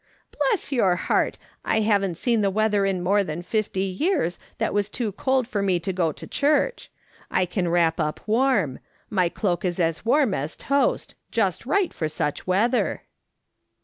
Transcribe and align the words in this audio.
"Bless 0.39 0.71
your 0.71 0.95
heart! 0.95 1.37
I 1.63 1.81
haven't 1.81 2.15
seen 2.17 2.41
the 2.41 2.49
weather 2.49 2.87
in 2.87 3.03
more 3.03 3.23
than 3.23 3.43
fifty 3.43 3.83
years 3.83 4.39
that 4.57 4.73
was 4.73 4.89
too 4.89 5.11
cold 5.11 5.47
for 5.47 5.61
me 5.61 5.79
to 5.79 5.93
go 5.93 6.11
to 6.11 6.25
church. 6.25 6.89
I 7.29 7.45
can 7.45 7.69
wrap 7.69 7.99
up 7.99 8.19
warm; 8.25 8.79
my 9.11 9.29
cloak 9.29 9.63
is 9.63 9.79
as 9.79 10.03
warm 10.03 10.33
as 10.33 10.55
toast; 10.55 11.13
just 11.29 11.67
right 11.67 11.93
for 11.93 12.09
such 12.09 12.47
weather." 12.47 13.03